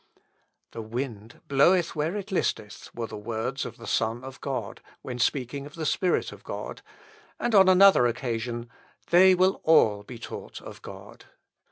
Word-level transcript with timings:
"The 0.71 0.81
wind 0.81 1.41
bloweth 1.47 1.93
where 1.95 2.15
it 2.15 2.31
listeth," 2.31 2.89
were 2.95 3.05
the 3.05 3.15
words 3.15 3.65
of 3.67 3.77
the 3.77 3.85
Son 3.85 4.23
of 4.23 4.41
God, 4.41 4.81
when 5.03 5.19
speaking 5.19 5.67
of 5.67 5.75
the 5.75 5.85
Spirit 5.85 6.31
of 6.31 6.43
God; 6.43 6.81
and, 7.39 7.53
on 7.53 7.69
another 7.69 8.07
occasion, 8.07 8.67
"They 9.11 9.35
will 9.35 9.61
ALL 9.63 10.01
be 10.01 10.17
taught 10.17 10.59
of 10.59 10.81
God." 10.81 11.25